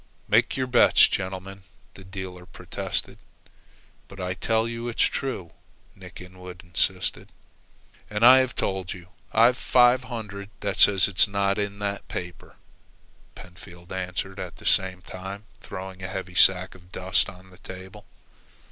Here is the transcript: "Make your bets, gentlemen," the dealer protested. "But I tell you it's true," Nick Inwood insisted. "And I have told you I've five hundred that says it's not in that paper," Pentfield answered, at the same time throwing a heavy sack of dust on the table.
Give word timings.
"Make 0.27 0.57
your 0.57 0.65
bets, 0.65 1.07
gentlemen," 1.07 1.61
the 1.93 2.03
dealer 2.03 2.47
protested. 2.47 3.19
"But 4.07 4.19
I 4.19 4.33
tell 4.33 4.67
you 4.67 4.87
it's 4.87 5.03
true," 5.03 5.51
Nick 5.95 6.19
Inwood 6.19 6.63
insisted. 6.63 7.29
"And 8.09 8.25
I 8.25 8.39
have 8.39 8.55
told 8.55 8.93
you 8.93 9.09
I've 9.31 9.59
five 9.59 10.05
hundred 10.05 10.49
that 10.61 10.79
says 10.79 11.07
it's 11.07 11.27
not 11.27 11.59
in 11.59 11.77
that 11.85 12.07
paper," 12.07 12.55
Pentfield 13.35 13.91
answered, 13.93 14.39
at 14.39 14.55
the 14.55 14.65
same 14.65 15.03
time 15.03 15.43
throwing 15.61 16.01
a 16.01 16.07
heavy 16.07 16.33
sack 16.33 16.73
of 16.73 16.91
dust 16.91 17.29
on 17.29 17.51
the 17.51 17.59
table. 17.59 18.07